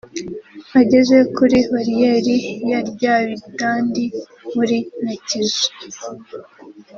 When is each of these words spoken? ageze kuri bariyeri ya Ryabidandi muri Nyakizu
ageze 0.81 1.17
kuri 1.35 1.57
bariyeri 1.71 2.35
ya 2.69 2.79
Ryabidandi 2.89 4.03
muri 4.53 4.77
Nyakizu 5.05 5.65